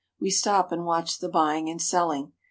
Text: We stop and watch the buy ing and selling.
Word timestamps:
We 0.19 0.31
stop 0.31 0.71
and 0.71 0.83
watch 0.83 1.19
the 1.19 1.29
buy 1.29 1.57
ing 1.57 1.69
and 1.69 1.79
selling. 1.79 2.31